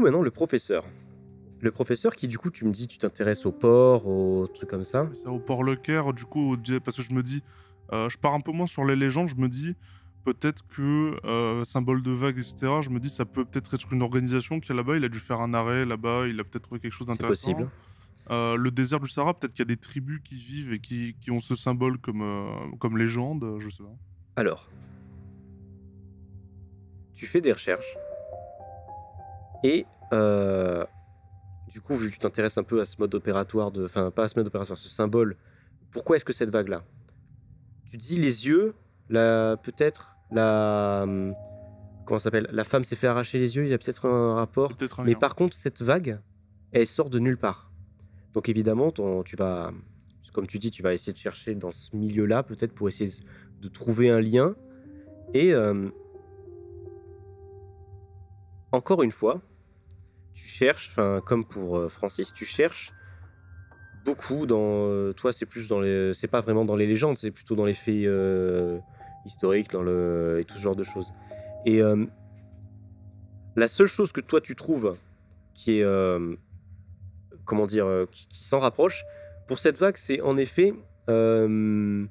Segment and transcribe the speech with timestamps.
[0.00, 0.86] Coup, maintenant, le professeur?
[1.60, 4.84] Le professeur qui, du coup, tu me dis, tu t'intéresses au port, aux trucs comme
[4.86, 5.06] ça?
[5.12, 7.42] C'est au port Le Caire, du coup, parce que je me dis,
[7.92, 9.76] euh, je pars un peu moins sur les légendes, je me dis,
[10.24, 14.00] peut-être que euh, symbole de vague, etc., je me dis, ça peut peut-être être une
[14.00, 16.80] organisation qui est là-bas, il a dû faire un arrêt là-bas, il a peut-être trouvé
[16.80, 17.52] quelque chose C'est d'intéressant.
[17.52, 17.70] possible.
[18.30, 21.14] Euh, le désert du Sahara, peut-être qu'il y a des tribus qui vivent et qui,
[21.20, 22.46] qui ont ce symbole comme, euh,
[22.78, 23.94] comme légende, je sais pas.
[24.36, 24.66] Alors,
[27.12, 27.98] tu fais des recherches
[29.62, 30.84] et euh,
[31.68, 34.24] du coup, vu que tu t'intéresses un peu à ce mode opératoire, de, enfin pas
[34.24, 35.36] à ce mode opératoire, ce symbole,
[35.90, 36.84] pourquoi est-ce que cette vague-là?
[37.90, 38.74] Tu dis les yeux,
[39.08, 41.34] peut-être la hum,
[42.04, 42.48] comment s'appelle?
[42.52, 43.64] La femme s'est fait arracher les yeux.
[43.64, 44.72] Il y a peut-être un rapport.
[44.98, 46.20] Un Mais par contre, cette vague,
[46.72, 47.70] elle sort de nulle part.
[48.32, 49.72] Donc évidemment, ton- tu vas,
[50.32, 53.12] comme tu dis, tu vas essayer de chercher dans ce milieu-là, peut-être pour essayer
[53.60, 54.54] de trouver un lien.
[55.34, 55.88] Et euh,
[58.72, 59.40] encore une fois,
[60.34, 62.92] tu cherches, comme pour euh, Francis, tu cherches
[64.04, 64.86] beaucoup dans.
[64.88, 67.64] euh, toi, c'est plus dans les, c'est pas vraiment dans les légendes, c'est plutôt dans
[67.64, 68.78] les faits euh,
[69.26, 71.12] historiques, dans le et tout ce genre de choses.
[71.66, 71.82] Et
[73.56, 74.96] la seule chose que toi tu trouves
[75.52, 75.84] qui est
[77.44, 79.04] comment dire qui, s'en rapproche
[79.46, 80.72] pour cette vague c'est en effet
[81.08, 82.08] il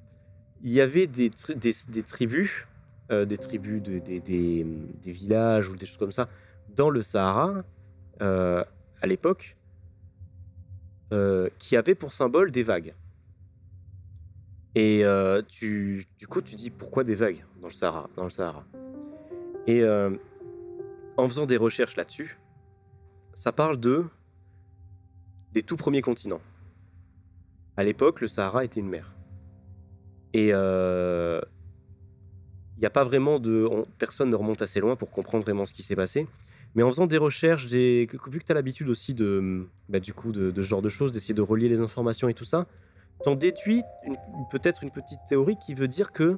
[0.62, 2.68] y avait des, des, tribus
[3.10, 6.30] des tribus de- des- des villages ou des choses comme ça
[6.76, 7.64] dans le Sahara
[8.22, 8.64] euh,
[9.02, 9.58] à l'époque
[11.14, 12.94] euh, qui avaient pour symbole des vagues
[14.76, 18.30] et euh, tu, du coup tu dis pourquoi des vagues dans le Sahara dans le
[18.30, 18.66] Sahara?
[19.68, 19.84] Et
[21.18, 22.40] en faisant des recherches là-dessus,
[23.34, 24.06] ça parle de
[25.52, 26.42] des tout premiers continents.
[27.78, 29.14] À l'époque, le Sahara était une mer.
[30.34, 31.42] Et il
[32.80, 33.68] n'y a pas vraiment de...
[33.70, 36.28] on- personne ne remonte assez loin pour comprendre vraiment ce qui s'est passé.
[36.76, 40.32] Mais en faisant des recherches, vu que tu as l'habitude aussi de, bah, du coup,
[40.32, 42.68] de, ce genre de choses, d'essayer de relier les informations et tout ça,
[43.24, 43.82] t'en déduis
[44.52, 46.38] peut-être une petite théorie qui veut dire que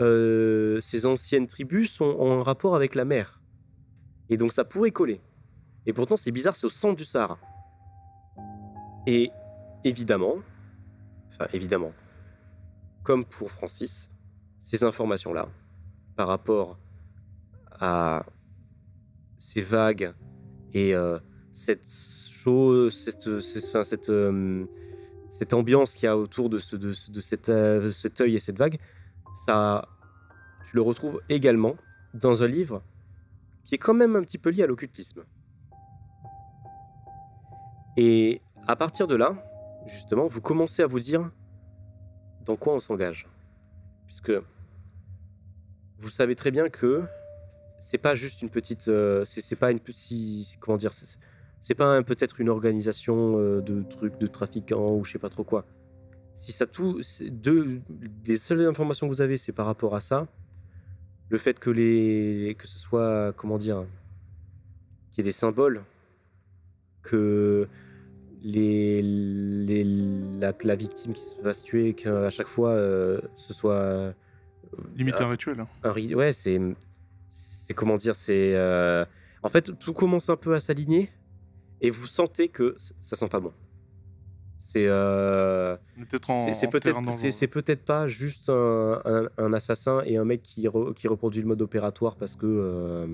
[0.00, 3.40] euh, ces anciennes tribus sont en rapport avec la mer.
[4.28, 5.20] Et donc ça pourrait coller.
[5.86, 7.38] Et pourtant, c'est bizarre, c'est au centre du Sahara.
[9.06, 9.30] Et
[9.84, 10.36] évidemment,
[11.32, 11.92] enfin évidemment,
[13.02, 14.10] comme pour Francis,
[14.58, 15.48] ces informations-là,
[16.16, 16.78] par rapport
[17.80, 18.24] à
[19.40, 20.12] ces vagues
[20.74, 21.18] et euh,
[21.52, 21.88] cette
[22.30, 24.66] chose, cette, cette, cette, euh,
[25.28, 27.90] cette ambiance qu'il y a autour de, ce, de, de cet, euh,
[28.20, 28.78] œil et cette vague,
[29.46, 29.88] ça,
[30.68, 31.74] tu le retrouves également
[32.14, 32.82] dans un livre
[33.64, 35.24] qui est quand même un petit peu lié à l'occultisme.
[37.96, 39.42] Et à partir de là,
[39.86, 41.30] justement, vous commencez à vous dire
[42.44, 43.26] dans quoi on s'engage.
[44.06, 44.32] Puisque
[45.98, 47.04] vous savez très bien que
[47.80, 48.88] c'est pas juste une petite.
[48.88, 50.58] euh, c'est pas une petite.
[50.60, 50.92] Comment dire
[51.60, 55.28] C'est pas un- peut-être une organisation euh, de trucs de trafiquants ou je sais pas
[55.30, 55.64] trop quoi.
[56.34, 57.00] Si ça tout.
[57.30, 57.80] Deux,
[58.26, 60.26] les seules informations que vous avez, c'est par rapport à ça.
[61.28, 62.54] Le fait que les.
[62.58, 63.32] que ce soit.
[63.36, 63.84] Comment dire
[65.10, 65.82] Qu'il y ait des symboles.
[67.02, 67.66] Que
[68.42, 69.84] les, les,
[70.38, 74.14] la, la victime qui se fasse tuer, qu'à chaque fois euh, ce soit.
[74.96, 75.60] Limite un rituel.
[75.60, 75.68] hein.
[75.82, 76.58] un ouais c'est
[77.70, 79.04] c'est comment dire c'est euh,
[79.44, 81.08] en fait tout commence un peu à s'aligner
[81.80, 83.52] et vous sentez que ça sent pas bon
[84.58, 86.68] c'est euh, peut-être c'est c'est
[87.12, 91.42] c'est c'est pas juste un, un- un assassin et un mec qui, re- qui reproduit
[91.42, 93.06] le mode opératoire parce que euh,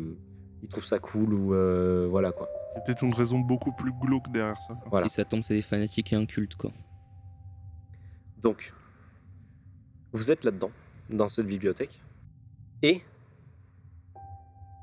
[0.63, 4.31] il trouve ça cool ou euh, voilà quoi a peut-être une raison beaucoup plus glauque
[4.33, 4.79] derrière ça.
[4.91, 5.07] Voilà.
[5.09, 6.71] Si ça tombe, c'est des fanatiques et un culte, quoi.
[8.43, 8.75] Donc,
[10.13, 10.71] vous êtes là-dedans,
[11.09, 12.03] dans cette bibliothèque,
[12.83, 13.01] et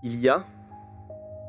[0.04, 0.46] il y a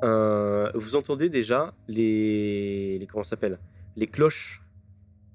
[0.02, 0.70] un...
[0.74, 2.98] Vous entendez déjà les...
[2.98, 3.58] les comment s'appelle?
[3.96, 4.64] Les cloches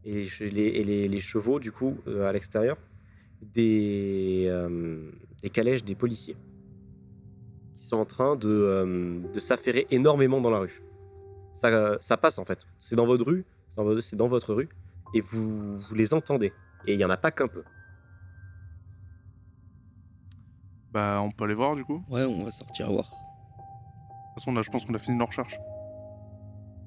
[0.06, 2.77] et les, chevaux, du coup, euh, à l'extérieur,
[3.42, 5.12] des, euh,
[5.42, 6.36] des calèches des policiers
[7.75, 10.81] qui sont en train de, euh, s'affairer énormément dans la rue.
[11.54, 12.65] Ça, passe, en fait.
[12.77, 13.45] C'est dans votre rue,
[14.01, 14.69] c'est dans votre rue,
[15.13, 16.54] et vous, vous les entendez.
[16.88, 17.63] Et il n'y en a pas qu'un peu.
[20.91, 22.03] Bah, on peut aller voir du coup.
[22.07, 23.06] De Ouais, on va sortir voir.
[23.09, 25.59] toute façon, là, je pense qu'on a fini nos recherches.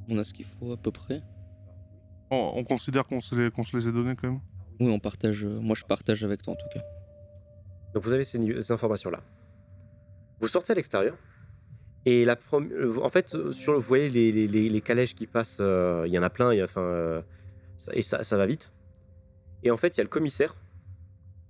[0.08, 1.22] On a ce qu'il faut à peu près.
[2.30, 4.40] On, on considère qu'on se, les- qu'on se les ait donnés quand même.
[4.80, 5.44] Oui, on partage.
[5.44, 6.80] euh, Moi, je partage avec toi en tout cas.
[7.94, 9.20] Donc vous avez ces, informations-là.
[10.40, 11.16] Vous sortez à l'extérieur.
[12.04, 15.14] Et la prom- euh, en fait, euh, sur, vous voyez les, les- les- les calèches
[15.14, 17.22] qui passent, euh, il y en a plein, il y a, enfin, euh,
[17.78, 18.72] ça- et ça, ça va vite.
[19.62, 20.56] Et en fait, il y a le commissaire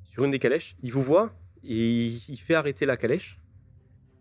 [0.05, 0.77] sur une des calèches.
[0.83, 1.31] Il vous voit,
[1.65, 3.39] il, fait arrêter la calèche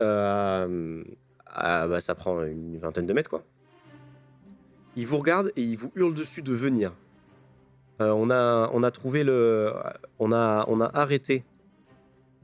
[0.01, 1.03] euh,
[1.45, 3.43] Ah, bah, ça prend une vingtaine de mètres, quoi.
[4.95, 6.93] Il vous regarde et il vous hurle dessus de venir.
[8.01, 9.73] Euh, on, a, on a trouvé le.
[10.19, 11.43] On a, on a arrêté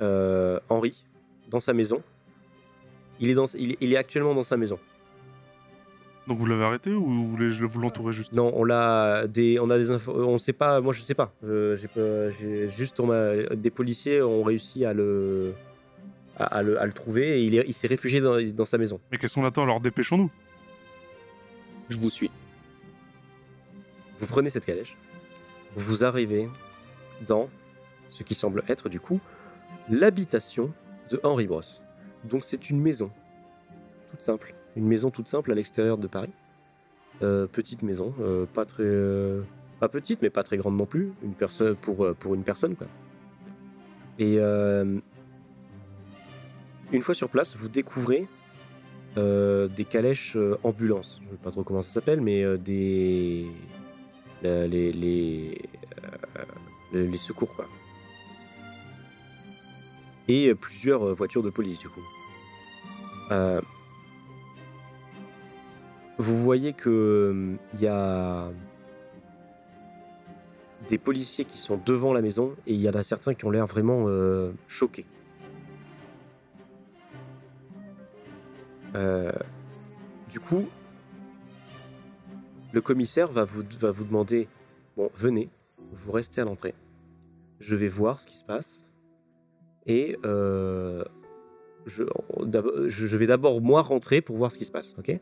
[0.01, 1.05] euh, Henri
[1.49, 2.01] dans sa maison.
[3.19, 4.79] Il est, dans, il est actuellement dans sa maison.
[6.27, 8.33] Donc vous l'avez arrêté ou vous voulez vous l'entourer juste?
[8.33, 11.31] Non, on l'a des, on a des infos, on sait pas, moi je sais pas.
[11.45, 15.53] Euh, j'ai pas- j'ai juste on m'a- des policiers ont réussi à le,
[16.37, 18.77] à, à le, à le trouver et il est- il s'est réfugié dans, dans sa
[18.77, 18.99] maison.
[19.11, 19.63] Mais qu'est-ce qu'on attend?
[19.63, 20.29] Alors Dépêchons-nous.
[21.89, 22.29] Je vous suis.
[24.19, 24.97] Vous prenez cette calèche,
[25.77, 26.49] vous arrivez
[27.25, 27.49] dans
[28.09, 29.21] ce qui semble être du coup
[29.89, 30.73] l'habitation
[31.09, 31.79] de Henri Brosse.
[32.25, 33.11] Donc c'est une maison,
[34.11, 36.31] toute simple, une maison toute simple à l'extérieur de Paris.
[37.23, 39.41] Euh, petite maison, euh, pas très, euh,
[39.79, 42.87] pas petite mais pas très grande non plus, une personne pour pour une personne quoi.
[44.19, 45.01] Et une
[47.01, 48.27] fois sur place, vous découvrez
[49.15, 51.19] des calèches ambulances.
[51.21, 53.47] Je ne sais pas trop comment ça s'appelle, mais des
[54.43, 55.61] le- les les,
[56.93, 57.65] les les secours quoi.
[60.27, 62.03] Et plusieurs voitures de police du coup.
[66.19, 68.49] Euh, vous voyez que il y a
[70.89, 73.51] des policiers qui sont devant la maison et il y en a certains qui ont
[73.51, 75.05] l'air vraiment euh, choqués.
[78.95, 79.31] Euh,
[80.29, 80.65] du coup,
[82.71, 84.47] le commissaire va vous, demander
[84.95, 85.49] Bon, venez,
[85.91, 86.73] vous restez à l'entrée.
[87.59, 88.85] Je vais voir ce qui se passe.
[89.85, 91.03] Et euh,
[91.85, 92.03] je,
[92.87, 94.95] je vais d'abord, moi, rentrer pour voir ce qui se passe.
[94.97, 95.09] Ok?
[95.09, 95.19] Euh,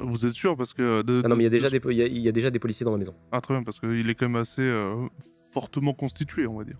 [0.00, 1.92] Vous êtes sûr parce que de, Ah non, mais il y, a déjà de- des,
[1.92, 3.14] il, y a, il y a déjà des policiers dans la maison.
[3.32, 5.06] ah très bien parce qu'il est quand même assez euh,
[5.52, 6.78] fortement constitué on va dire.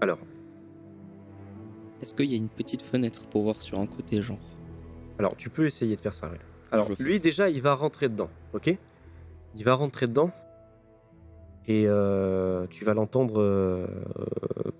[0.00, 0.18] Alors,
[2.00, 4.38] Est-ce qu'il y a une petite fenêtre pour voir sur un côté, genre?
[5.18, 6.28] Alors tu peux essayer de faire ça.
[6.30, 6.38] ouais.
[6.72, 7.22] Alors, veux faire lui, ça.
[7.22, 8.30] déjà, il va rentrer dedans.
[8.54, 8.74] Ok?
[9.56, 10.30] Il va rentrer dedans.
[11.68, 13.86] Et euh, tu vas l'entendre euh,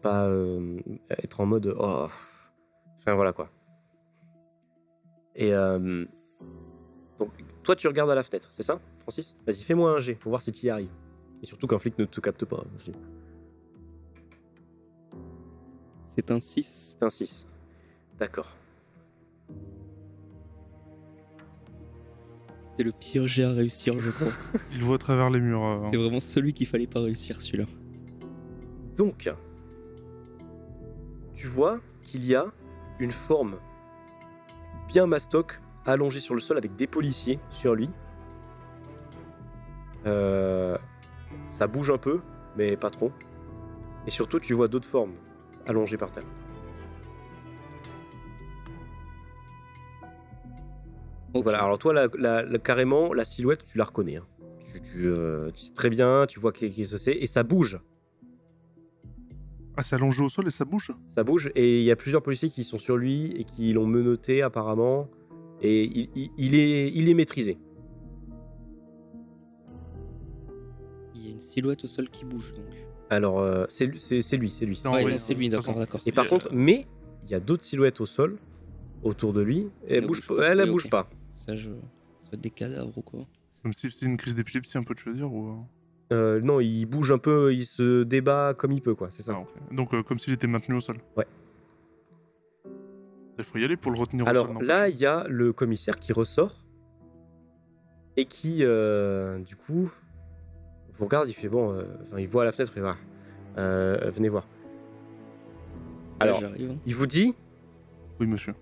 [0.00, 0.80] pas euh,
[1.10, 2.08] être en mode oh.
[2.98, 3.50] Enfin voilà quoi.
[5.36, 6.04] Et euh,
[7.24, 7.32] donc
[7.62, 9.36] toi tu regardes à la fenêtre, c'est ça, Francis?
[9.46, 10.90] Vas-y, fais-moi un G pour voir si tu y arrives.
[11.42, 12.62] Et surtout qu'un flic ne te capte pas.
[16.04, 16.96] C'est un 6.
[16.98, 17.46] C'est un 6.
[18.18, 18.48] D'accord.
[22.62, 24.32] C'était le pire jet à réussir, je crois.
[24.72, 25.64] Il voit à travers les murs.
[25.64, 27.64] euh, C'était vraiment celui qu'il fallait pas réussir, celui-là.
[28.96, 29.28] Donc,
[31.34, 32.46] tu vois qu'il y a
[32.98, 33.56] une forme
[34.88, 37.90] bien mastoc allongée sur le sol avec des policiers sur lui.
[40.06, 40.76] Euh,
[41.50, 42.20] ça bouge un peu,
[42.56, 43.12] mais pas trop.
[44.06, 45.14] Et surtout, tu vois d'autres formes
[45.66, 46.24] allongées par terre.
[51.34, 51.44] Ok.
[51.44, 54.16] Voilà, alors toi, la- la- la- carrément, la silhouette, tu la reconnais.
[54.16, 54.26] hein.
[54.72, 57.78] Tu, tu, euh, tu sais très bien, tu vois qui, qui c'est, et ça bouge.
[59.76, 60.92] Ah c'est allongé au sol et ça bouge?
[61.08, 63.86] Ça bouge et il y a plusieurs policiers qui sont sur lui et qui l'ont
[63.86, 65.08] menotté apparemment.
[65.62, 67.56] Et il, il- il est, il est maîtrisé.
[71.14, 72.64] Il y a une silhouette au sol qui bouge, donc.
[73.10, 74.80] Alors, euh, c'est lui- c'est lui, c'est lui.
[74.84, 76.00] Non, ouais, oui, non, c'est de lui, d'accord, d'accord.
[76.06, 76.86] Et par contre, mais
[77.24, 78.38] il y a d'autres silhouettes au sol
[79.02, 79.58] autour de lui.
[79.86, 80.36] Et elle Elle bouge, bouge pas.
[80.36, 80.46] pas.
[80.50, 80.90] Elle, elle Oui, bouge ok.
[80.90, 81.10] pas.
[81.34, 81.68] Ça, je.
[82.20, 83.26] Ça doit être des cadavres ou quoi.
[83.62, 85.48] Comme si c'est une crise d'épilepsie un peu tu veux dire ou.
[85.50, 85.54] euh,
[86.14, 89.08] Euh, non, il bouge un peu, il se débat comme il peut, quoi.
[89.10, 89.34] C'est ça.
[89.38, 89.74] Ah.
[89.74, 90.96] Donc euh, comme s'il était maintenu au sol.
[91.16, 91.26] Ouais.
[93.42, 94.62] Il faut y aller pour le retenir au Alors sol.
[94.64, 96.52] là, il y a le commissaire qui ressort
[98.16, 99.90] et qui, euh, du coup,
[100.94, 102.96] vous regarde, il fait bon, euh, enfin, il voit à la fenêtre, il va,
[103.58, 104.46] euh, venez voir.
[106.20, 106.76] Là, Alors, hein.
[106.86, 107.34] il vous dit,
[108.20, 108.54] Oui monsieur.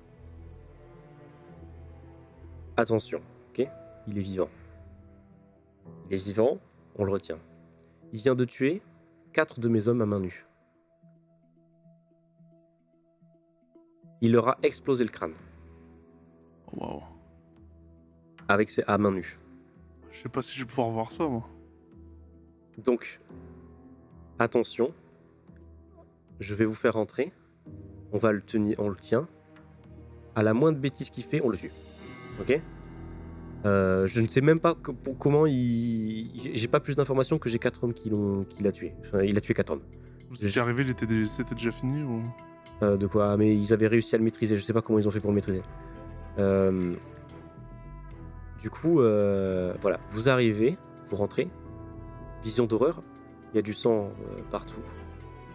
[2.77, 3.21] attention,
[3.51, 3.69] ok,
[4.09, 4.49] il est vivant.
[6.09, 6.59] Il est vivant,
[6.97, 7.39] on le retient.
[8.15, 8.81] Il vient de tuer
[9.35, 10.47] quatre de mes hommes à main nue.
[14.21, 15.33] Il leur a explosé le crâne
[16.73, 17.03] Oh, Waouh.
[18.49, 19.39] avec ses à main nue.
[20.11, 21.49] Je sais pas si je vais pouvoir voir ça moi.
[22.79, 23.19] Donc,
[24.39, 24.93] attention,
[26.39, 27.33] je vais vous faire rentrer.
[28.12, 29.29] On va le tenir, on le tient.
[30.35, 31.73] À la moindre bêtise qu'il fait, on le tue.
[32.41, 32.61] Ok?
[33.67, 36.31] Euh, Je ne sais même pas pour- comment il.
[36.55, 38.95] j'ai- pas plus d'informations que j'ai quatre hommes qui l'ont, qui l'a tué.
[39.00, 39.83] Enfin, il a tué quatre hommes.
[40.31, 40.85] Vous étiez arrivé,
[41.27, 42.23] c'était déjà fini ou?
[42.83, 44.57] Euh, de quoi Mais ils avaient réussi à le maîtriser.
[44.57, 45.63] Je sais pas comment ils ont fait pour le maîtriser.
[46.39, 46.95] Euh,
[48.63, 50.01] Du coup, euh, voilà.
[50.11, 50.77] Vous arrivez,
[51.09, 51.49] vous rentrez.
[52.43, 53.03] Vision d'horreur.
[53.53, 54.11] Il y a du sang
[54.51, 54.81] partout.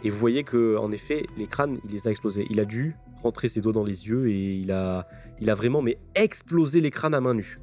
[0.03, 2.45] Et vous voyez que en effet, les crânes, il les a explosés.
[2.49, 5.07] Il a dû rentrer ses doigts dans les yeux et il a,
[5.39, 7.59] il a vraiment mais explosé les crânes à main nue.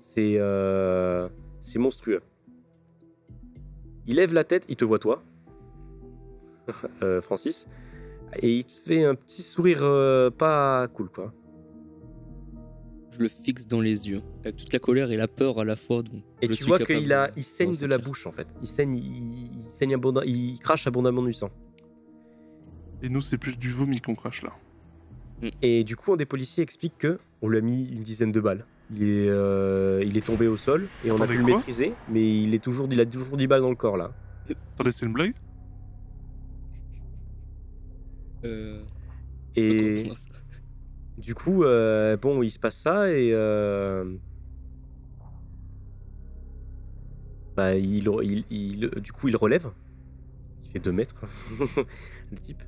[0.00, 0.38] C'est
[1.60, 2.22] c'est monstrueux.
[4.06, 5.22] Il lève la tête, il te voit toi,
[7.20, 7.68] Francis,
[8.36, 11.32] et il te fait un petit sourire euh, pas cool quoi.
[13.12, 15.74] Je le fixe dans les yeux, avec toute la colère et la peur à la
[15.74, 16.02] fois.
[16.40, 18.46] Et je tu suis vois qu'il a, il saigne de la bouche en fait.
[18.62, 21.50] Il saigne, il, il saigne abondamment, il crache abondamment du sang.
[23.02, 24.52] Et nous, c'est plus du vomi qu'on crache là.
[25.62, 28.40] Et du coup, un des policiers explique que on lui a mis une dizaine de
[28.40, 28.64] balles.
[28.90, 32.42] Il est, euh, il est tombé au sol et on a pu le maîtriser, mais
[32.42, 34.12] il est toujours, il a toujours 10 balles dans le corps là.
[34.74, 35.34] Attendez, c'est une blague?
[38.44, 38.82] Euh,
[39.56, 40.06] Et
[41.16, 44.04] du coup, euh, bon, il se passe ça et euh,
[47.56, 49.70] bah, il, il, il- du coup, il relève.
[50.64, 51.16] Il fait 2 mètres,
[52.30, 52.62] le type.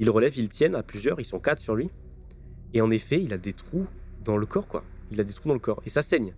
[0.00, 1.90] Il relève, ils tiennent à plusieurs, ils sont quatre sur lui.
[2.74, 3.86] Et en effet, il a des trous
[4.24, 4.84] dans le corps, quoi.
[5.10, 6.34] Il a des trous dans le corps et ça saigne.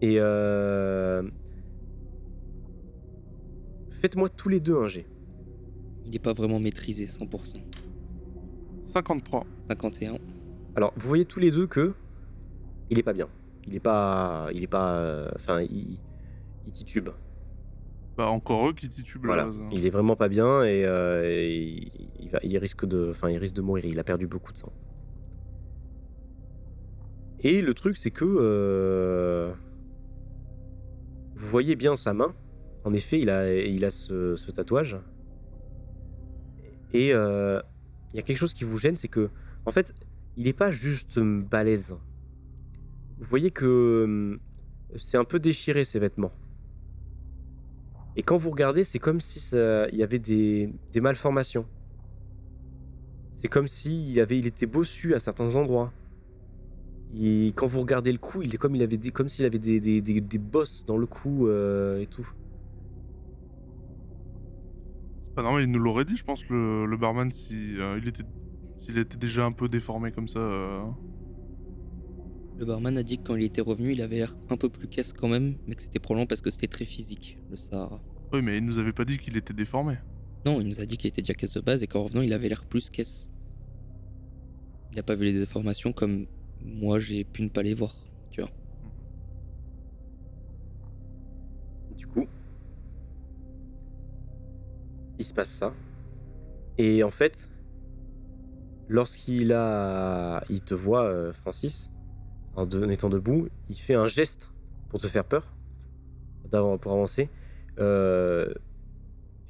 [0.00, 1.22] Et euh...
[3.90, 5.06] faites-moi tous les deux un jet.
[6.10, 7.58] Il n'est pas vraiment maîtrisé 100%.
[8.82, 9.46] 53.
[9.68, 10.18] 51.
[10.74, 11.94] Alors, vous voyez tous les deux que
[12.90, 13.28] il est pas bien.
[13.68, 15.98] Il est pas, il est pas, euh, enfin, il,
[16.66, 17.10] il titube.
[18.16, 19.52] Bah, encore eux qui titubent Voilà, là.
[19.70, 23.38] il est vraiment pas bien et, euh, et il, va, il risque de, enfin, il
[23.38, 23.84] risque de mourir.
[23.84, 24.72] Il a perdu beaucoup de sang.
[27.38, 29.52] Et le truc, c'est que euh,
[31.36, 32.34] vous voyez bien sa main.
[32.82, 34.98] En effet, il a, il a ce, ce tatouage.
[36.92, 37.60] Et euh,
[38.12, 39.30] il y a quelque chose qui vous gêne, c'est que,
[39.66, 39.94] en fait,
[40.36, 41.96] il n'est pas juste balèze.
[43.18, 44.40] Vous voyez que euh,
[44.96, 46.32] c'est un peu déchiré ses vêtements.
[48.16, 49.38] Et quand vous regardez, c'est comme si
[49.92, 51.66] il y avait des, malformations.
[53.32, 55.92] C'est comme si il avait, il était bossu à certains endroits.
[57.18, 60.96] Et quand vous regardez le cou, il est comme s'il avait des, des bosses dans
[60.96, 62.28] le cou euh, et tout.
[65.30, 68.08] C'est pas normal, il nous l'aurait dit, je pense, le, le barman, si, euh, il
[68.08, 68.24] était,
[68.76, 70.40] s'il était déjà un peu déformé comme ça.
[70.40, 70.82] euh.
[72.58, 74.88] Le barman a dit que quand il était revenu, il avait l'air un peu plus
[74.88, 78.02] caisse quand même, mais que c'était probablement parce que c'était très physique, le Sahara.
[78.32, 79.94] Oui, mais il nous avait pas dit qu'il était déformé.
[80.44, 82.32] Non, il nous a dit qu'il était déjà caisse de base et qu'en revenant, il
[82.32, 83.30] avait l'air plus caisse.
[84.90, 86.26] Il n'a pas vu les déformations comme
[86.60, 87.94] moi j'ai pu ne pas les voir,
[88.32, 88.50] tu vois.
[95.20, 95.74] Il se passe ça.
[96.78, 97.50] Et en fait,
[98.88, 101.92] lorsqu'il a, il te voit, euh, Francis,
[102.56, 104.50] en, étant debout, il fait un geste
[104.88, 105.46] pour te faire peur,
[106.50, 107.28] pour avancer.
[107.78, 108.52] Euh,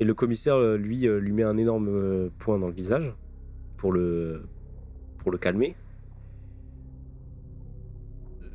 [0.01, 3.15] et le commissaire, euh, lui, lui met un énorme point dans le visage
[3.77, 4.43] pour le,
[5.19, 5.77] pour le calmer.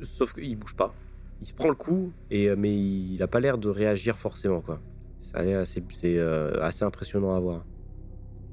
[0.02, 0.94] Sauf qu'il bouge pas.
[1.40, 4.60] Il se prend le coup, et, mais il a pas l'air de réagir forcément.
[4.60, 4.80] quoi.
[5.20, 7.64] Ça a l'air assez, c'est, euh, assez impressionnant à voir.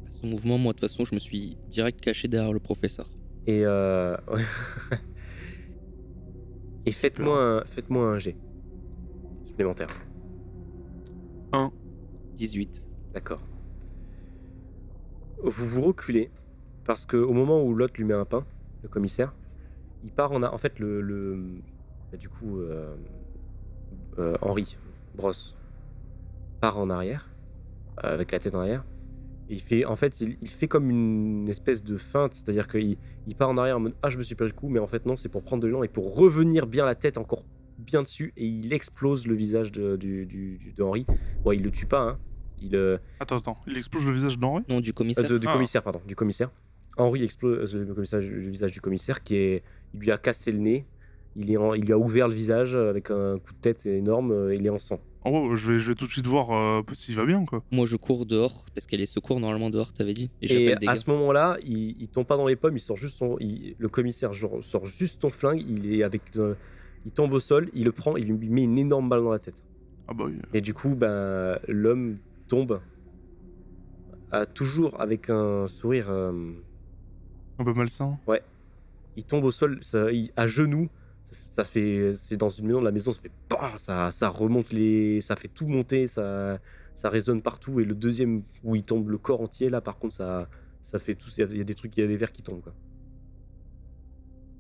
[0.07, 3.07] À son mouvement, moi de toute façon, je me suis direct caché derrière le professeur.
[3.45, 4.15] Et, euh,
[6.85, 8.35] et faites-moi un, faites-moi un G
[9.43, 9.89] supplémentaire.
[12.35, 12.89] 18.
[13.13, 13.41] D'accord.
[15.43, 16.31] Vous vous reculez
[16.83, 18.45] parce que au moment où l'autre lui met un pain,
[18.81, 19.33] le commissaire,
[20.03, 21.61] il part en a en fait le, le-
[22.11, 22.95] bah, du coup euh,
[24.19, 24.77] euh, Henri
[25.15, 25.55] Brosse
[26.63, 27.29] part en arrière
[28.05, 28.85] euh, avec la tête en arrière.
[29.49, 32.95] Et il fait en fait il, il fait comme une espèce de feinte, c'est-à-dire qu'il
[33.27, 34.87] il part en arrière en mode ah je me suis perdu le coup, mais en
[34.87, 37.43] fait non c'est pour prendre de l'élan et pour revenir bien la tête encore
[37.77, 41.05] bien dessus et il explose le visage de, du, du- du- de Henri.
[41.43, 42.17] Bon il le tue pas hein.
[42.61, 44.63] Il, euh, Attends, attends, il explose le visage d'Henri?
[44.69, 45.25] Non, du commissaire.
[45.25, 45.53] euh, de- du Ah.
[45.53, 46.49] commissaire, pardon, du commissaire.
[46.95, 50.59] Henri explose le, commissaire- le visage du commissaire qui est, il lui a cassé le
[50.59, 50.85] nez,
[51.35, 54.31] il, est en- il lui a ouvert le visage avec un coup de tête énorme,
[54.31, 54.99] euh, il est en sang.
[55.25, 57.63] Oh, ouais, je vais, je vais tout de suite voir euh, s'il va bien, quoi.
[57.71, 60.29] Moi je cours dehors, parce qu'elle est secours normalement dehors, t'avais dit.
[60.41, 60.99] Et Et, j'appelle des à gars.
[60.99, 63.87] ce moment-là, il, il tombe pas dans les pommes, il sort juste son, il- le
[63.89, 66.55] commissaire genre, sort juste son flingue, il est avec, euh,
[67.05, 69.39] il tombe au sol, il le prend, il lui met une énorme balle dans la
[69.39, 69.63] tête.
[70.09, 70.33] Ah bah oui.
[70.53, 72.17] Et du coup, ben, l'homme
[72.49, 72.81] tombe,
[74.31, 76.07] à- toujours avec un sourire.
[76.09, 76.51] euh,
[77.59, 78.17] Un peu malsain.
[79.15, 80.89] il tombe au sol ça- il- à genoux.
[81.53, 85.21] Ça fait, c'est dans une maison, la maison se fait, bah, ça, ça remonte les,
[85.21, 86.57] ça fait tout monter, ça,
[86.95, 87.79] ça résonne partout.
[87.79, 90.49] Et le deuxième où il tombe le corps entier, là, par contre, ça,
[90.81, 92.17] ça fait tout, il y a- il y, a des trucs, il y a des
[92.17, 92.73] verres qui tombent, quoi.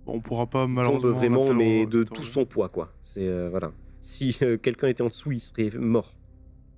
[0.05, 1.13] On pourra pas Il tombe malheureusement.
[1.13, 2.93] vraiment, mais de tout son poids, quoi.
[3.01, 3.71] C'est, euh, voilà.
[3.99, 6.13] Si euh, quelqu'un était en dessous, il serait mort.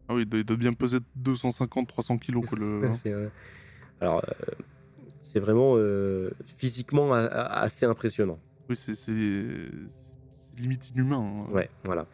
[0.08, 2.46] Ah oui, il doit, bien peser 250-300 kilos.
[2.48, 2.90] Quoi, le...
[2.94, 3.28] C'est, euh,
[4.00, 4.52] Alors, euh,
[5.20, 8.40] c'est vraiment euh, physiquement assez impressionnant.
[8.70, 9.12] Oui, c'est
[10.58, 11.18] limite inhumain.
[11.18, 11.52] hein.
[11.52, 12.08] Ouais, voilà.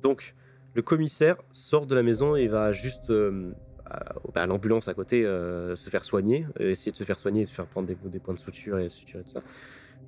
[0.00, 0.34] Donc,
[0.74, 3.50] le commissaire sort de la maison et va juste euh,
[3.84, 7.18] à, bah, à l'ambulance à côté euh, se faire soigner, euh, essayer de se faire
[7.18, 9.42] soigner, se faire prendre des, points de suture et suture tout ça,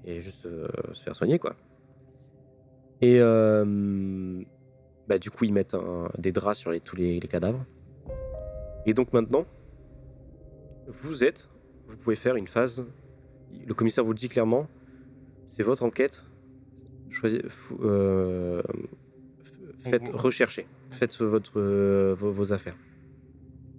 [0.05, 0.43] et juste
[0.93, 1.57] se faire soigner quoi.
[3.01, 5.77] Et bah, du coup, ils mettent
[6.19, 7.65] des draps sur tous les cadavres.
[8.85, 9.47] Et donc maintenant,
[10.87, 11.49] vous êtes,
[11.87, 12.85] vous pouvez faire une phase.
[13.67, 14.69] Le commissaire vous le dit clairement,
[15.49, 16.25] c'est votre enquête.
[17.11, 18.63] Choisissez, fou- euh,
[19.81, 22.77] faites rechercher, faites votre, euh, vos, vos affaires.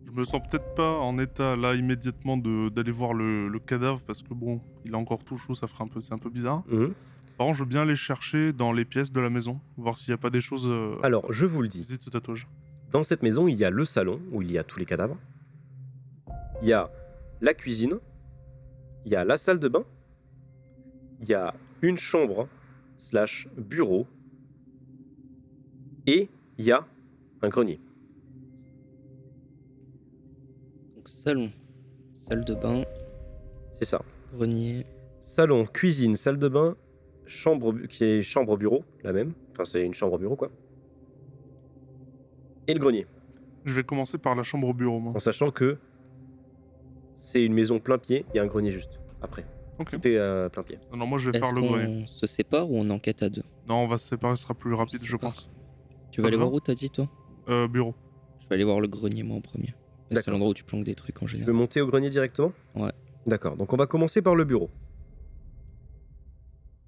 [0.08, 4.02] Je me sens peut-être pas en état là immédiatement de- d'aller voir le, le cadavre
[4.08, 6.30] parce que bon, il est encore tout chaud, ça ferait un peu, c'est un peu
[6.32, 6.64] bizarre.
[6.70, 6.94] Mhm.
[7.38, 10.10] Par contre, je veux bien aller chercher dans les pièces de la maison, voir s'il
[10.12, 10.68] n'y a pas des choses.
[10.68, 12.48] Euh, Alors, je vous le dis, de ce tatouage.
[12.92, 15.18] dans cette maison, il y a le salon où il y a tous les cadavres.
[16.64, 16.90] Il y a
[17.40, 18.00] la cuisine.
[19.06, 19.86] Il y a la salle de bain.
[21.22, 22.48] Il y a une chambre
[22.98, 24.06] slash bureau.
[26.08, 26.86] Et il y a
[27.42, 27.80] un grenier.
[30.96, 31.50] Donc salon,
[32.12, 32.84] salle de bain,
[33.74, 34.02] C'est ça.
[34.34, 34.86] grenier.
[35.24, 36.76] Salon, cuisine, salle de bain,
[37.26, 39.34] chambre qui est chambre bureau, la même.
[39.52, 40.50] Enfin, c'est une chambre bureau quoi.
[42.68, 43.06] Et le grenier.
[43.66, 45.14] Je vais commencer par la chambre au bureau, moi.
[45.16, 45.78] En sachant que
[47.18, 49.46] c'est une maison plein pied, il y a un grenier juste après.
[49.80, 49.92] Ok.
[49.92, 50.78] Tout est euh, plein pied.
[50.92, 51.86] Non, non, moi je vais Est-ce faire le grenier.
[52.02, 54.54] qu'on se sépare ou on enquête à deux Non, on va se séparer, ce sera
[54.54, 55.32] plus rapide, je sépare.
[55.32, 55.50] pense.
[56.12, 57.08] Tu Ça vas aller va voir où t'as dit toi
[57.48, 57.96] Euh, bureau.
[58.42, 59.68] Je vais aller voir le grenier moi en premier.
[59.68, 59.76] Parce que
[60.10, 60.32] C'est D'accord.
[60.34, 61.54] l'endroit où tu planques des trucs en Tu veux général.
[61.56, 62.92] monter au grenier directement Ouais.
[63.28, 64.70] D'accord, donc on va commencer par le bureau.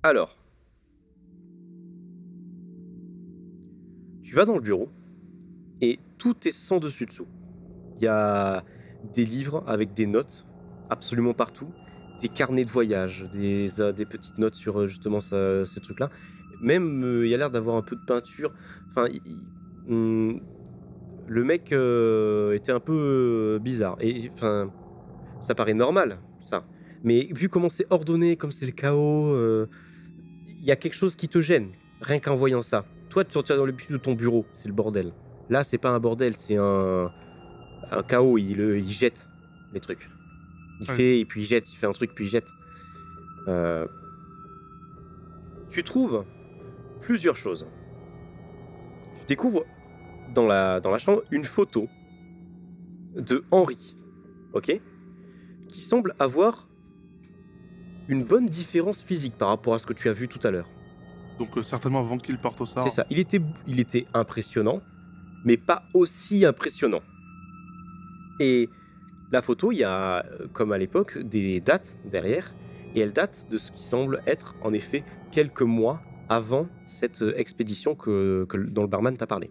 [0.04, 0.38] Alors.
[4.24, 4.90] Tu vas dans le bureau
[5.82, 7.28] et tout est sans dessus dessous.
[7.98, 8.64] Il y a
[9.14, 10.46] des livres avec des notes
[10.90, 11.68] absolument partout,
[12.22, 16.10] des carnets de voyage, des, euh, petites notes sur euh, justement ça- ces trucs-là.
[16.62, 18.54] Même euh, il a l'air d'avoir un peu de peinture.
[18.90, 19.08] Enfin,
[19.90, 20.40] hum,
[21.28, 23.98] le mec euh, était un peu bizarre.
[24.02, 24.72] Et enfin,
[25.42, 26.64] ça paraît normal, ça.
[27.04, 29.36] Mais vu comment c'est ordonné, comme c'est le chaos,
[30.48, 32.86] il y a quelque chose qui te gêne, rien qu'en voyant ça.
[33.10, 35.12] Toi, tu es dans le but de ton bureau, c'est le bordel.
[35.50, 37.12] Là, c'est pas un bordel, c'est un,
[37.92, 38.38] un chaos.
[38.38, 39.28] Il, il jette
[39.74, 40.08] les trucs.
[40.82, 40.96] Il Ouais.
[40.96, 42.50] fait, et puis il jette, il fait un truc, puis il jette.
[43.48, 43.88] Euh,
[45.70, 46.26] Tu trouves
[47.00, 47.66] plusieurs choses.
[49.18, 49.64] Tu découvres
[50.34, 51.88] dans la, dans la chambre une photo
[53.16, 53.96] de Henri,
[54.54, 54.80] ok
[55.68, 56.68] Qui semble avoir
[58.08, 60.70] une bonne différence physique par rapport à ce que tu as vu tout à l'heure.
[61.40, 62.84] Donc euh, certainement avant qu'il parte au SAR.
[62.84, 63.06] C'est ça.
[63.10, 64.82] Il était, il était impressionnant,
[65.46, 67.02] mais pas aussi impressionnant.
[68.40, 68.70] Et
[69.32, 72.54] la photo, il y a, euh, comme à l'époque, des dates derrière,
[72.96, 77.34] et elle date de ce qui semble être, en effet, quelques mois avant cette euh,
[77.38, 79.50] expédition que, que- dont le barman t'a parlé.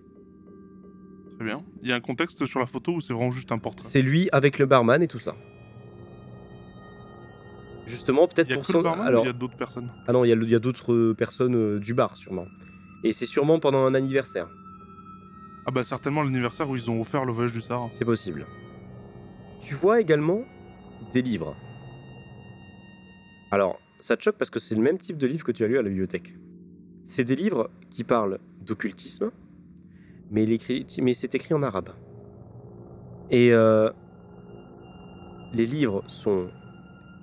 [1.36, 1.64] Très bien.
[1.82, 3.88] Il y a un contexte sur la photo ou c'est vraiment juste un portrait?
[3.88, 5.34] C'est lui avec le barman et tout ça.
[7.86, 8.84] Justement, peut-être pour son.
[8.84, 9.90] Alors, il y a d'autres personnes?
[10.06, 12.46] Ah non, il y a, d'autres euh, personnes euh, du bar, sûrement.
[13.02, 14.48] Et c'est sûrement pendant un anniversaire.
[15.66, 17.88] Ah bah certainement l'anniversaire où ils ont offert le voyage du Sahara.
[17.90, 18.46] C'est possible.
[19.60, 20.42] Tu vois également
[21.12, 21.56] des livres.
[23.50, 25.66] Alors, ça te choque parce que c'est le même type de livre que tu as
[25.66, 26.34] lu à la bibliothèque.
[27.04, 29.30] C'est des livres qui parlent d'occultisme,
[30.30, 30.46] mais,
[31.14, 31.90] c'est écrit en arabe.
[33.30, 33.90] Et euh,
[35.52, 36.50] les livres sont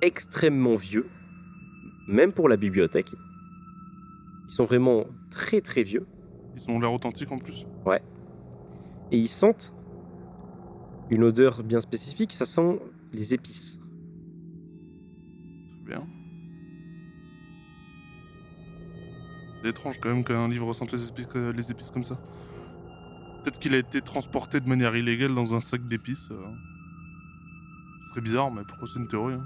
[0.01, 1.07] extrêmement vieux,
[2.07, 3.11] même pour la bibliothèque.
[4.47, 6.05] Ils sont vraiment très très vieux.
[6.55, 7.65] Ils ont l'air authentiques en plus.
[9.11, 9.73] et ils sentent
[11.09, 12.79] une odeur bien spécifique, ça sent
[13.13, 13.79] les épices.
[15.85, 16.07] Très bien.
[19.61, 22.17] C'est étrange quand même qu'un livre sente les épices, les épices comme ça.
[23.43, 26.29] Peut-être qu'il a été transporté de manière illégale dans un sac d'épices.
[26.31, 26.35] euh.
[28.03, 29.45] Ce serait bizarre, mais pourquoi c'est une théorie hein?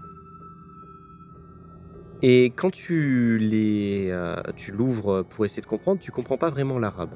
[2.24, 6.78] Et quand tu les, euh, tu l'ouvres pour essayer de comprendre, tu comprends pas vraiment
[6.78, 7.15] l'arabe.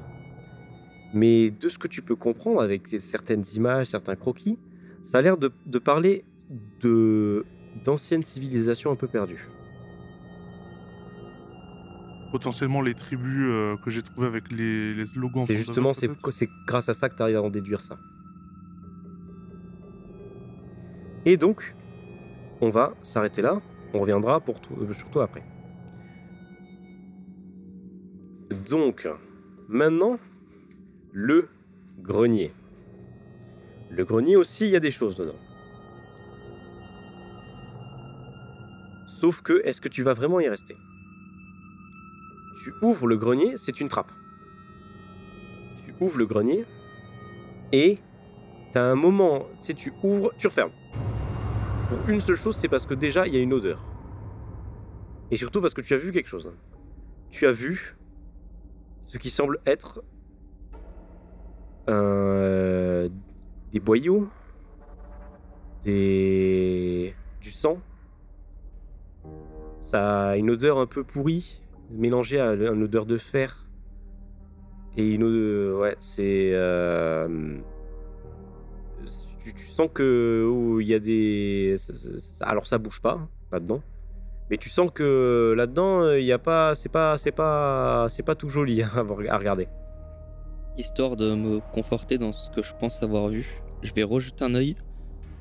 [1.14, 4.58] Mais de ce que tu peux comprendre avec certaines images, certains croquis,
[5.02, 6.24] ça a l'air de, de parler
[6.80, 7.44] de
[7.84, 9.48] d'anciennes civilisations un peu perdues.
[12.32, 14.94] Potentiellement les tribus euh, que j'ai trouvées avec les,
[15.34, 16.10] en C'est justement c'est
[16.66, 17.98] grâce à ça que tu arrives à en déduire ça.
[21.24, 21.74] Et donc,
[22.60, 23.60] on va s'arrêter là.
[23.92, 25.44] On reviendra pour tout, euh, surtout après.
[28.70, 29.08] Donc,
[29.68, 30.18] maintenant,
[31.18, 31.48] le
[32.02, 32.52] grenier.
[33.88, 35.38] Le grenier aussi, il y a des choses dedans.
[39.06, 40.76] Sauf que, est-ce que tu vas vraiment y rester?
[42.62, 44.12] Tu ouvres le grenier, c'est une trappe.
[45.86, 46.66] Tu ouvres le grenier
[47.72, 47.96] et
[48.72, 50.72] t'as un moment, sais, tu ouvres, tu refermes.
[51.88, 53.82] Pour une seule chose, c'est parce que déjà, il y a une odeur.
[55.30, 56.52] Et surtout parce que tu as vu quelque chose.
[57.30, 57.96] Tu as vu
[59.04, 60.02] ce qui semble être
[61.88, 63.08] euh,
[63.72, 64.28] des boyaux,
[65.84, 67.14] des...
[67.40, 67.78] du sang.
[69.80, 73.68] Ça a une odeur un peu pourrie, mélangée à une odeur de fer.
[74.96, 75.80] Et une odeur...
[75.80, 76.50] Ouais, c'est...
[76.54, 77.58] euh,
[79.44, 81.76] Tu, sens que il y a des...
[82.40, 83.80] Alors ça bouge pas hein, là-dedans.
[84.50, 88.34] Mais tu sens que là-dedans, il y a pas, c'est pas, c'est pas, c'est pas
[88.34, 89.68] tout joli hein, à regarder.
[90.78, 94.54] Histoire de me conforter dans ce que je pense avoir vu, je vais rejeter un
[94.54, 94.76] œil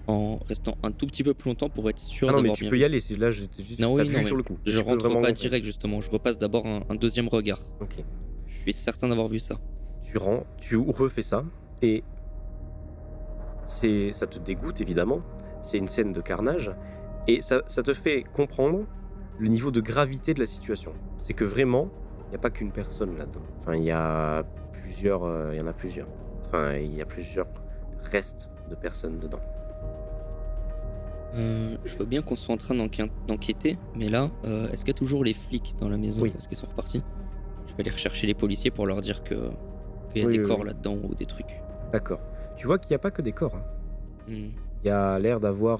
[0.07, 2.57] en restant un tout petit peu plus longtemps pour être sûr Ah non, mais d'avoir
[2.57, 2.81] tu bien peux vu.
[2.83, 2.99] y aller.
[3.17, 3.79] Là, j'étais juste.
[3.79, 4.57] Non, oui, non, mais sur le coup.
[4.65, 7.59] Je Tu rentre pas direct justement, je repasse d'abord un, un deuxième regard.
[7.81, 8.03] Ok.
[8.47, 9.55] Je suis certain d'avoir vu ça.
[10.01, 11.43] Tu rends, tu refais ça
[11.81, 12.03] et
[13.65, 15.21] c'est, ça te dégoûte évidemment.
[15.61, 16.71] C'est une scène de carnage
[17.27, 18.85] et ça, ça te fait comprendre
[19.39, 20.93] le niveau de gravité de la situation.
[21.19, 21.89] C'est que vraiment,
[22.27, 23.41] il n'y a pas qu'une personne là-dedans.
[23.61, 24.43] Enfin, il y a
[24.85, 26.07] plusieurs, euh, il y en a plusieurs.
[26.43, 27.47] Enfin, il y a plusieurs
[28.11, 29.39] restes de personnes dedans.
[31.33, 34.97] Euh, je veux bien qu'on soit en train d'enquêter, mais là, euh, est-ce qu'il y
[34.97, 36.21] a toujours les flics dans la maison?
[36.21, 36.33] Oui.
[36.37, 37.03] Est-ce qu'ils sont repartis?
[37.67, 39.49] Je vais aller rechercher les policiers pour leur dire que
[40.13, 41.61] qu'il y a Oui, des oui, corps là-dedans ou des trucs.
[41.91, 42.19] D'accord.
[42.57, 43.55] Tu vois qu'il n'y a pas que des corps.
[43.55, 43.63] hein.
[44.27, 44.49] Hmm.
[44.83, 45.79] Il y a l'air d'avoir.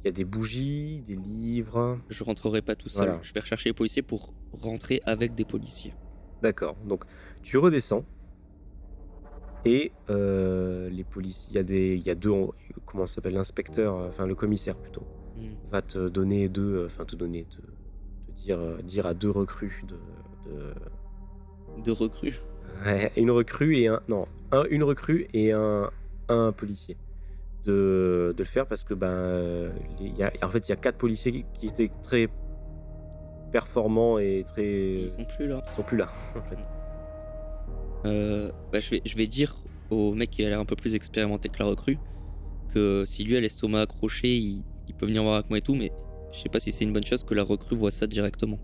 [0.00, 1.98] Il y a des bougies, des livres.
[2.08, 3.06] Je rentrerai pas tout seul.
[3.06, 3.22] Voilà.
[3.22, 5.94] Je vais rechercher les policiers pour rentrer avec des policiers.
[6.42, 6.76] D'accord.
[6.86, 7.04] Donc,
[7.42, 8.04] tu redescends.
[9.66, 11.50] Et euh, les policiers.
[11.52, 11.94] Il y a des.
[11.96, 12.32] Il y a deux.
[12.86, 13.94] Comment s'appelle L'inspecteur.
[13.96, 15.02] euh, Enfin, le commissaire plutôt.
[15.36, 15.52] Hmm.
[15.70, 16.76] Va te donner deux.
[16.78, 17.44] euh, Enfin, te donner.
[17.44, 19.96] Te, te dire, dire à deux recrues de.
[20.50, 22.38] de- De recrues.
[22.86, 24.00] Ouais, une recrue et un.
[24.08, 24.26] Non.
[24.52, 25.90] Un, une recrue et un,
[26.28, 26.96] un policier.
[27.66, 29.08] De, de le faire parce que, ben.
[29.08, 29.70] euh,
[30.00, 32.28] y a, en fait, il y a quatre policiers qui, qui étaient très
[33.52, 35.02] performants et très.
[35.02, 35.62] Ils sont plus là.
[35.66, 36.56] Ils sont plus là, en fait.
[38.06, 39.56] Euh, bah, je, vais, je vais dire
[39.90, 41.98] au mec qui a l'air un peu plus expérimenté que la recrue
[42.72, 45.74] que si lui a l'estomac accroché, il, il peut venir voir avec moi et tout,
[45.74, 45.92] mais
[46.32, 48.58] je sais pas si c'est une bonne chose que la recrue voit ça directement.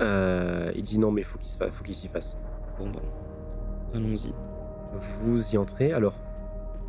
[0.00, 2.38] Euh, il dit non, mais faut qu'il faut qu'il s'y fasse.
[2.78, 3.02] Bon, bah,
[3.94, 4.32] allons-y.
[5.20, 5.92] Vous y entrez.
[5.92, 6.14] Alors,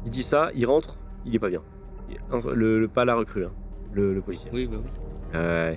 [0.06, 1.62] il dit ça, il rentre, il est pas bien.
[2.10, 2.18] Il-
[2.54, 3.52] Le, le- pas la recrue, hein,
[3.94, 4.50] le, le policier.
[4.54, 4.90] Oui, bah oui.
[5.36, 5.76] Euh,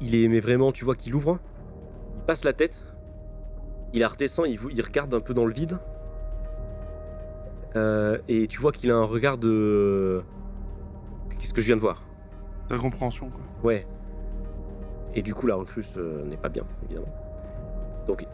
[0.00, 1.38] il est, mais vraiment, tu vois qu'il ouvre,
[2.16, 2.84] il passe la tête,
[3.92, 5.78] il la redescend, il, vous- il regarde un peu dans le vide.
[7.76, 10.22] Euh, et tu vois qu'il a un regard de.
[11.38, 12.02] Qu'est-ce que je viens de voir?
[12.68, 13.42] Ta compréhension, quoi.
[13.62, 13.86] Ouais.
[15.14, 17.12] Et du coup, la recrue ce n'est pas bien, évidemment.
[18.06, 18.26] Donc,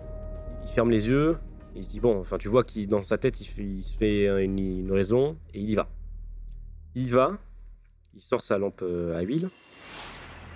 [0.65, 1.37] il ferme les yeux,
[1.77, 4.59] il se dit bon, enfin, tu vois qu'il dans sa tête, il, se fait une,
[4.59, 5.89] une raison, et il y va.
[6.95, 7.39] Il y va,
[8.15, 9.51] il sort sa lampe euh, à huile,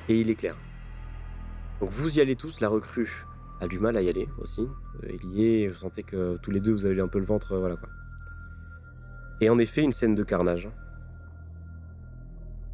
[0.08, 0.56] et il éclaire.
[1.80, 3.26] Donc, vous y allez tous, la recrue
[3.60, 4.62] a du mal à y aller aussi.
[4.62, 7.26] Euh, Elle y est, vous sentez que tous les deux, vous avez un peu le
[7.26, 7.88] ventre, euh, voilà quoi.
[9.42, 10.68] Et en effet, une scène de carnage.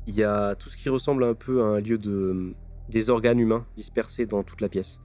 [0.07, 2.55] Il y a tout ce qui ressemble un peu à un lieu de
[2.89, 5.01] des organes humains dispersés dans toute la pièce.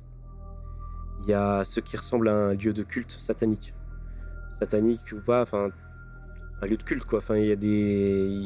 [1.21, 3.73] Il y a ce qui ressemble à un lieu de culte satanique.
[4.57, 5.69] Satanique ou pas, enfin
[6.62, 7.19] un lieu de culte quoi.
[7.19, 8.38] Enfin il y a des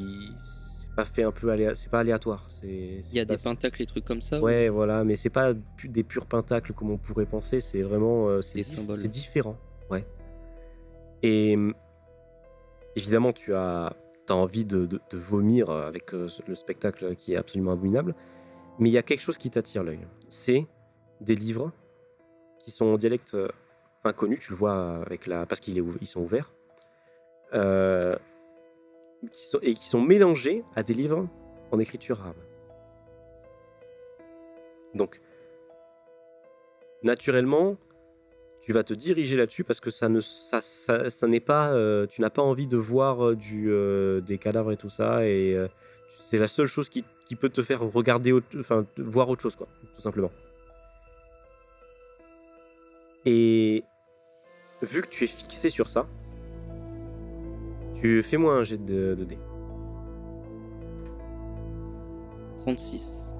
[0.43, 1.75] c'est pas fait un peu aléa...
[1.75, 4.39] c'est pas aléatoire, Il y a des pentacles et trucs comme ça.
[4.39, 8.27] ou- Ouais, voilà, mais c'est pas des purs pentacles comme on pourrait penser, c'est vraiment
[8.29, 8.95] euh, c'est Des dif- symboles.
[8.95, 9.57] c'est différent,
[9.89, 10.05] ouais.
[11.21, 11.73] Et hum,
[12.95, 13.93] évidemment, tu as,
[14.29, 18.15] as envie de, de- de vomir avec euh, le spectacle qui est absolument abominable,
[18.79, 19.99] mais il y a quelque chose qui t'attire l'œil.
[20.29, 20.65] C'est
[21.19, 21.71] des livres
[22.65, 23.47] qui sont en dialecte euh,
[24.03, 26.51] inconnu, tu le vois avec la parce qu'ils ils sont ouverts,
[27.53, 28.15] euh,
[29.31, 31.27] qui sont, et qui sont mélangés à des livres
[31.71, 32.35] en écriture arabe.
[34.93, 35.21] Donc,
[37.03, 37.77] naturellement,
[38.61, 42.07] tu vas te diriger là-dessus parce que ça ne, ça, ça, ça n'est pas, euh,
[42.07, 45.53] tu n'as pas envie de voir euh, du, euh, des cadavres et tout ça, et
[45.53, 45.67] euh,
[46.19, 47.03] c'est la seule chose qui,
[47.39, 48.33] peut te faire regarder,
[48.97, 50.31] voir autre chose, quoi, tout simplement.
[53.25, 53.83] Et
[54.81, 56.07] vu que tu es fixé sur ça,
[57.95, 59.39] tu fais-moi un jet de, de dés.
[62.57, 63.35] 36.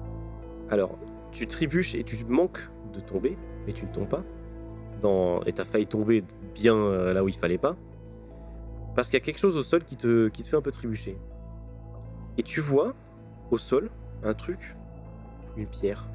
[0.70, 0.98] Alors,
[1.32, 4.24] tu trébuches et tu manques de tomber, mais tu ne tombes pas.
[5.00, 5.42] dans...
[5.42, 7.76] et t'as failli tomber bien euh, là où il fallait pas.
[8.94, 10.72] Parce qu'il y a quelque chose au sol qui te, qui te fait un peu
[10.72, 11.18] trébucher.
[12.38, 12.94] Et tu vois
[13.50, 13.90] au sol
[14.22, 14.76] un truc,
[15.56, 16.08] une pierre.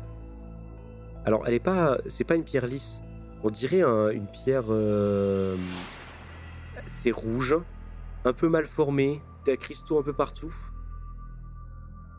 [1.25, 3.03] Alors elle est pas, c'est pas une pierre lisse.
[3.43, 5.55] On dirait un- une pierre, euh,
[6.87, 7.55] c'est rouge,
[8.25, 10.53] un peu mal formée, des cristaux un peu partout.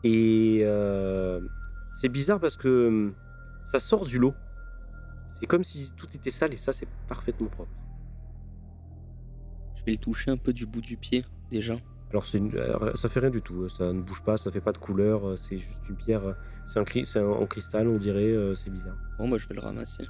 [0.03, 1.39] Et euh,
[1.93, 3.13] c'est bizarre parce que hum,
[3.65, 4.33] ça sort du lot.
[5.29, 7.71] C'est comme si tout était sale et ça c'est parfaitement propre.
[9.77, 11.75] Je vais le toucher un peu du bout du pied déjà.
[12.11, 12.53] Alors c'est une-
[12.95, 15.35] ça fait rien du tout, ça ne bouge pas, ça fait pas de couleur, euh,
[15.35, 16.35] c'est juste une pierre,
[16.67, 18.95] c'est un, cri- c'est un- en cristal on dirait, c'est bizarre.
[19.17, 20.05] Bon, moi je vais le ramasser.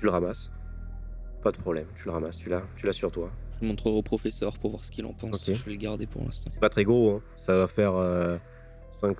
[0.00, 0.50] Tu le ramasses,
[1.42, 3.30] pas de problème, tu le ramasses, tu l'as, tu l'as sur toi.
[3.56, 5.44] Je le montrerai au professeur pour voir ce qu'il en pense.
[5.46, 6.48] Je vais le garder pour l'instant.
[6.50, 7.22] C'est pas très gros, hein.
[7.36, 7.92] ça va faire
[8.92, 9.18] 5,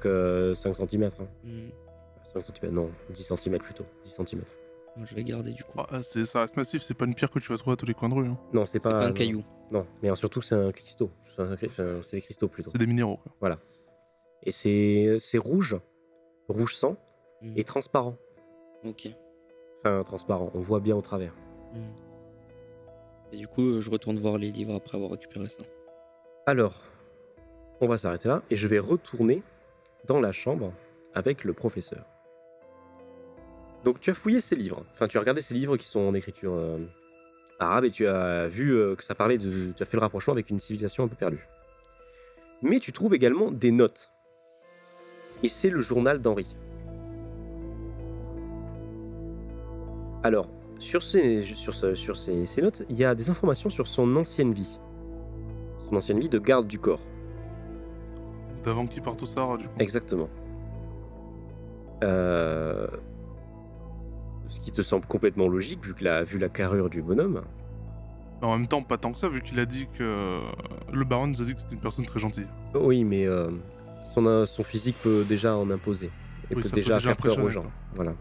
[0.55, 1.11] 5 cm.
[1.45, 1.69] Hmm.
[2.33, 4.41] 5 cm, non, 10 cm plutôt, 10 cm.
[4.97, 5.79] Moi, je vais garder du coup.
[5.91, 7.87] Ah, c'est- ça reste massif, c'est pas une pierre que tu vas trouver à tous
[7.87, 8.27] les coins de rue.
[8.27, 8.39] hein.
[8.55, 9.15] Non, c'est pas, pas un non.
[9.15, 9.45] caillou.
[9.71, 12.71] Non, mais surtout c'est un cristaux, c'est, des cristaux plutôt.
[12.71, 13.21] C'est des minéraux.
[13.39, 13.59] quoi.
[14.45, 15.77] Et c'est, c'est rouge,
[16.49, 16.97] rouge sang
[17.43, 17.53] Hmm.
[17.57, 18.17] et transparent.
[18.85, 19.09] Ok.
[19.81, 21.33] Enfin transparent, on voit bien au travers.
[21.75, 22.11] Hmm.
[23.33, 25.63] Et du coup, je retourne voir les livres après avoir récupéré ça.
[26.47, 26.75] Alors,
[27.81, 29.43] on va s'arrêter là et je vais retourner
[30.07, 30.73] dans la chambre
[31.15, 32.05] avec le professeur.
[33.85, 36.13] Donc tu as fouillé ces livres, enfin tu as regardé ces livres qui sont en
[36.13, 36.79] écriture euh,
[37.59, 39.73] arabe et tu as vu euh, que ça parlait de...
[39.75, 41.47] Tu as fait le rapprochement avec une civilisation un peu perdue.
[42.63, 44.11] Mais tu trouves également des notes.
[45.43, 46.55] Et c'est le journal d'Henri.
[50.23, 53.87] Alors, sur, ces, sur, ce- sur ces, ces notes, il y a des informations sur
[53.89, 54.79] son ancienne vie.
[55.89, 57.01] Son ancienne vie de garde du corps.
[58.65, 59.75] D'avant qu'il parte au Sahara, du coup.
[59.79, 60.29] Exactement.
[62.03, 62.87] Euh,
[64.49, 67.43] Ce qui te semble complètement logique vu, que la, vu la carrure du bonhomme.
[68.41, 70.03] Mais en même temps, pas tant que ça, vu qu'il a dit que.
[70.03, 70.41] euh,
[70.93, 72.47] Le baron nous a dit que c'était une personne très gentille.
[72.75, 73.49] Oui, mais euh,
[74.05, 76.07] son, son physique peut déjà en imposer.
[76.51, 77.67] Et Oui, peut peut déjà faire peur aux gens.
[77.95, 78.13] Voilà.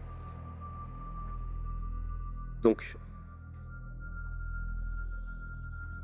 [2.62, 2.96] Donc,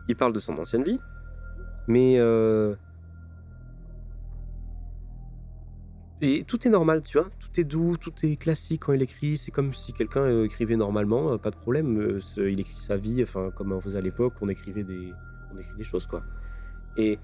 [0.08, 1.00] il parle de son ancienne vie,
[1.88, 2.74] mais euh,
[6.46, 9.36] tout est normal, tu vois, tout est doux, tout est classique quand il écrit.
[9.36, 12.20] C'est comme si quelqu'un euh, écrivait normalement, euh, pas de problème.
[12.36, 16.06] il écrit sa vie, enfin comme on faisait à l'époque, on écrivait écrit des choses
[16.06, 16.22] quoi.
[16.96, 17.18] Et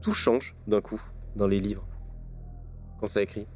[0.00, 1.02] tout change d'un coup
[1.34, 1.86] dans les livres
[3.00, 3.46] quand ça écrit.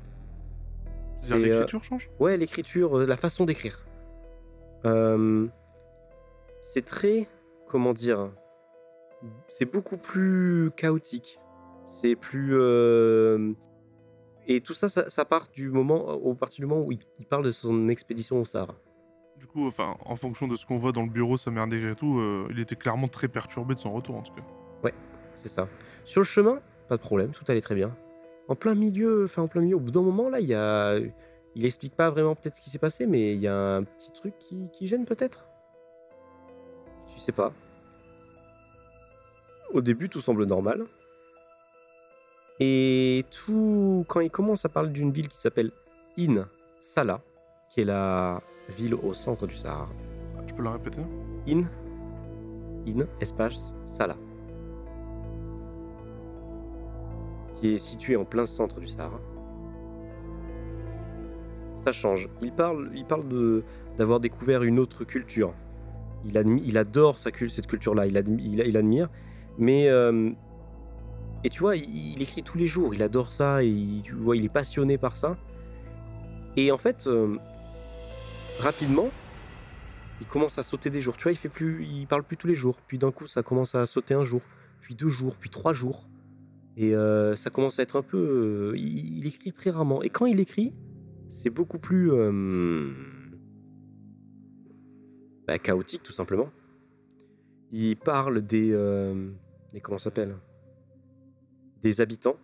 [1.30, 2.10] Euh, l'écriture change?
[2.18, 3.84] Ouais, l'écriture, euh, la façon d'écrire.
[4.84, 5.46] Euh,
[6.62, 7.26] c'est très,
[7.68, 8.30] comment dire,
[9.48, 11.38] c'est beaucoup plus chaotique.
[11.86, 12.54] C'est plus
[14.46, 17.26] et tout ça, ça, ça part du moment, au partir du moment où il, il
[17.26, 18.74] parle de son expédition au Sahara.
[19.36, 21.94] Du coup, enfin, en fonction de ce qu'on voit dans le bureau, sa mère et
[21.94, 24.42] tout, euh, il était clairement très perturbé de son retour, en tout cas.
[25.36, 25.68] C'est ça.
[26.04, 27.96] Sur le chemin, pas de problème, tout allait très bien.
[28.50, 30.98] En plein milieu, enfin en plein milieu, au bout d'un moment là, il y a,
[31.54, 34.10] il explique pas vraiment peut-être ce qui s'est passé, mais il y a un petit
[34.10, 35.46] truc qui, qui gêne peut-être.
[37.14, 37.52] Tu sais pas.
[39.72, 40.84] Au début, tout semble normal.
[42.58, 45.70] Et tout, quand il commence à parler d'une ville qui s'appelle
[46.18, 46.48] In
[46.80, 47.22] Salah,
[47.68, 49.88] qui est la ville au centre du Sahara.
[50.36, 51.02] Ah, Tu peux la répéter?
[51.48, 51.62] In,
[52.84, 54.16] In, espace, Salah.
[57.60, 59.20] Qui est situé en plein centre du Sahara.
[61.84, 62.28] Ça change.
[62.42, 63.62] Il parle, il parle
[63.96, 65.54] d'avoir découvert une autre culture.
[66.24, 69.08] Il, admi- il adore cette culture-là, il, admi- admire.
[69.58, 69.88] Mais.
[69.88, 70.30] euh,
[71.42, 74.44] et tu vois, il, écrit tous les jours, il adore ça, et tu vois, il
[74.44, 75.38] est passionné par ça.
[76.56, 77.36] Et en fait, euh,
[78.60, 79.08] rapidement,
[80.20, 81.16] il commence à sauter des jours.
[81.16, 82.76] Tu vois, il fait il parle plus tous les jours.
[82.86, 84.42] Puis d'un coup, ça commence à sauter un jour,
[84.82, 86.06] puis deux jours, puis trois jours.
[86.76, 88.72] Et euh, ça commence à être un peu.
[88.72, 90.02] euh, il, écrit très rarement.
[90.02, 90.72] Et quand il écrit,
[91.28, 92.90] c'est beaucoup plus euh,
[95.46, 96.50] bah, chaotique, tout simplement.
[97.72, 98.74] Il parle des,
[99.82, 100.36] comment s'appelle
[101.82, 102.36] Des habitants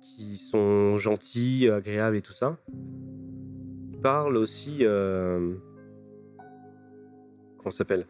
[0.00, 2.58] qui sont gentils, agréables et tout ça
[3.92, 4.78] il parle aussi.
[7.58, 8.06] Comment s'appelle?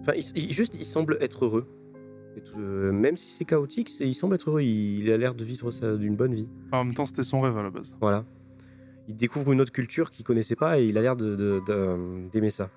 [0.00, 0.14] Enfin,
[0.50, 1.77] juste, il semble être heureux.
[2.38, 4.60] Et tout, euh, même si c'est chaotique, c'est- il semble être heureux.
[4.62, 6.48] Il, il a l'air de vivre d'une bonne vie.
[6.72, 7.92] En même temps, c'était son rêve à la base.
[8.00, 8.24] Voilà.
[9.08, 12.28] Il découvre une autre culture qu'il connaissait pas et il a l'air de- de- de-
[12.30, 12.70] d'aimer ça.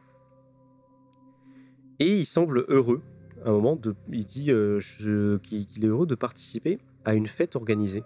[2.00, 3.02] Et il semble heureux.
[3.45, 7.13] À un moment, de, il dit euh, je- qu'il qu'il est heureux de participer à
[7.13, 8.04] une fête organisée.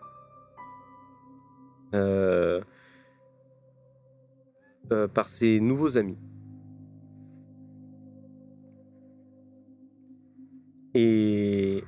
[1.93, 2.59] euh,
[4.91, 6.17] euh, par ses nouveaux amis.
[10.95, 11.83] Et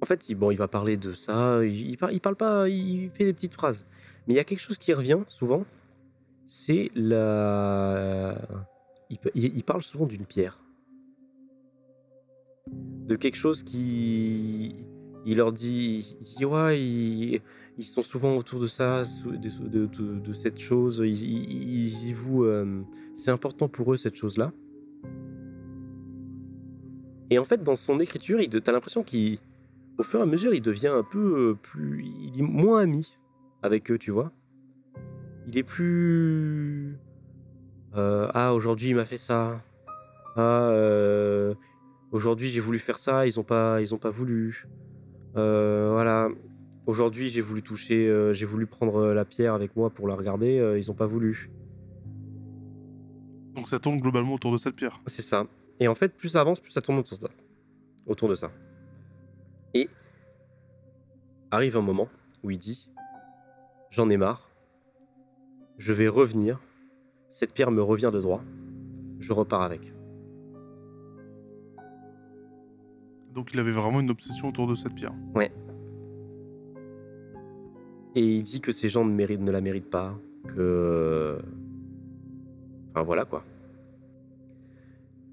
[0.00, 1.64] en fait, il, bon, il va parler de ça.
[1.64, 3.84] Il, parle, pas, il fait des petites phrases.
[4.26, 5.64] Mais il y a quelque chose qui revient souvent.
[6.46, 8.40] C'est la.
[9.34, 10.62] Il, parle souvent d'une pierre.
[12.68, 14.76] De quelque chose qui.
[15.26, 16.16] Il leur dit.
[16.38, 21.02] Ils, sont souvent autour de ça, de, cette chose.
[21.04, 22.82] Ils, y euh,
[23.16, 24.52] c'est important pour eux cette chose-là.
[27.30, 29.38] Et en fait, dans son écriture, il, t'as l'impression qu'il,
[29.98, 33.16] au fur et à mesure, il devient un peu euh, plus, il est moins ami
[33.62, 34.32] avec eux, tu vois.
[35.46, 36.96] Il est plus,
[37.96, 39.62] euh, ah aujourd'hui il m'a fait ça,
[40.36, 41.54] ah euh,
[42.12, 44.66] aujourd'hui j'ai voulu faire ça, ils ont pas, ils ont pas voulu.
[45.36, 46.28] Euh, voilà,
[46.86, 50.90] aujourd'hui j'ai voulu toucher, j'ai voulu prendre la pierre avec moi pour la regarder, ils
[50.90, 51.50] ont pas voulu.
[53.54, 55.00] Donc ça tourne globalement autour de cette pierre.
[55.06, 55.46] C'est ça.
[55.80, 57.30] Et en fait, plus ça avance, plus ça tourne autour de ça.
[58.06, 58.50] Autour de ça.
[59.74, 59.88] Et
[61.50, 62.08] arrive un moment
[62.42, 62.90] où il dit
[63.90, 64.50] J'en ai marre.
[65.78, 66.60] Je vais revenir.
[67.30, 68.42] Cette pierre me revient de droit.
[69.18, 69.92] Je repars avec.
[73.32, 75.12] Donc il avait vraiment une obsession autour de cette pierre.
[78.14, 80.16] Et il dit que ces gens ne, méritent, ne la méritent pas.
[80.54, 81.38] Que.
[82.90, 83.44] Enfin voilà quoi.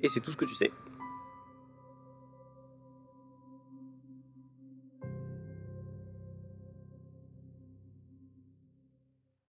[0.02, 0.72] Et c'est tout ce que tu sais.